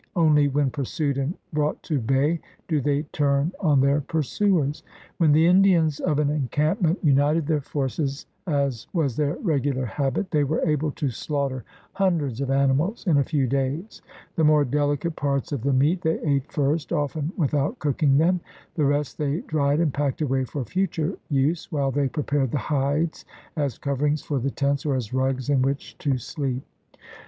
[0.15, 4.81] Only when pursued and brought to bay do they turn on their pursuers.
[5.19, 10.31] When the Indians of an encamp ment united their forces, as was their regular habit,
[10.31, 14.01] they were able to slaughter hundreds of animals in a few days.
[14.37, 18.39] The more delicate parts of the meat they ate first, often without cooking them.
[18.73, 23.23] The rest they dried and packed away for future use, while they prepared the hides
[23.55, 26.63] as coverings for the tents or as rugs in which to sleep.